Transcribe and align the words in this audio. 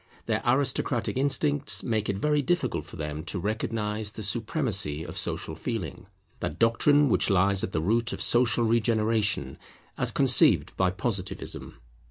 Their 0.25 0.41
aristocratic 0.43 1.15
instincts 1.15 1.83
make 1.83 2.09
it 2.09 2.17
very 2.17 2.41
difficult 2.41 2.85
for 2.87 2.95
them 2.95 3.23
to 3.25 3.37
recognize 3.37 4.11
the 4.13 4.23
supremacy 4.23 5.03
of 5.03 5.15
Social 5.15 5.53
Feeling; 5.53 6.07
that 6.39 6.57
doctrine 6.57 7.07
which 7.07 7.29
lies 7.29 7.63
at 7.63 7.71
the 7.71 7.81
root 7.83 8.11
of 8.11 8.19
social 8.19 8.63
regeneration, 8.65 9.59
as 9.99 10.09
conceived 10.11 10.75
by 10.75 10.89
Positivism. 10.89 11.75